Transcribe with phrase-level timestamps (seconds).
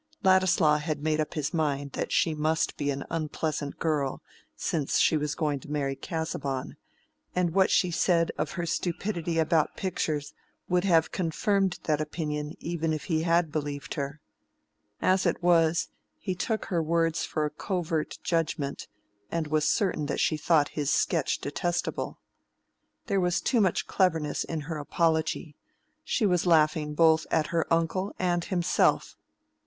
[0.23, 4.23] Ladislaw had made up his mind that she must be an unpleasant girl,
[4.55, 6.75] since she was going to marry Casaubon,
[7.35, 10.33] and what she said of her stupidity about pictures
[10.67, 14.19] would have confirmed that opinion even if he had believed her.
[15.03, 18.87] As it was, he took her words for a covert judgment,
[19.29, 22.17] and was certain that she thought his sketch detestable.
[23.05, 25.55] There was too much cleverness in her apology:
[26.03, 29.15] she was laughing both at her uncle and himself.